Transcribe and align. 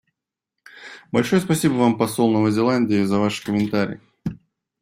Большое 1.11 1.39
спасибо 1.43 1.73
вам, 1.73 1.95
посол 1.95 2.31
Новой 2.31 2.49
Зеландии, 2.49 3.03
за 3.05 3.19
ваши 3.19 3.43
комментарии. 3.45 4.01